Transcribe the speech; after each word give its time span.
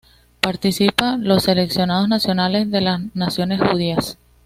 Participa 0.39 1.15
los 1.17 1.43
seleccionados 1.43 2.07
nacionales 2.09 2.71
de 2.71 2.81
las 2.81 3.01
naciones 3.15 3.61
judías. 3.61 4.17